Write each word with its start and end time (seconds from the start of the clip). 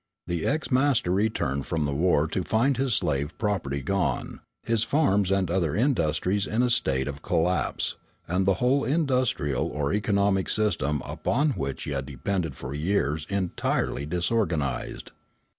The 0.25 0.47
ex 0.47 0.71
master 0.71 1.11
returned 1.11 1.67
from 1.67 1.85
the 1.85 1.93
war 1.93 2.25
to 2.29 2.43
find 2.43 2.75
his 2.75 2.95
slave 2.95 3.37
property 3.37 3.83
gone, 3.83 4.39
his 4.63 4.83
farms 4.83 5.29
and 5.29 5.51
other 5.51 5.75
industries 5.75 6.47
in 6.47 6.63
a 6.63 6.71
state 6.71 7.07
of 7.07 7.21
collapse, 7.21 7.97
and 8.27 8.47
the 8.47 8.55
whole 8.55 8.83
industrial 8.83 9.67
or 9.67 9.93
economic 9.93 10.49
system 10.49 11.03
upon 11.05 11.51
which 11.51 11.83
he 11.83 11.91
had 11.91 12.07
depended 12.07 12.55
for 12.55 12.73
years 12.73 13.27
entirely 13.29 14.07
disorganised. 14.07 15.11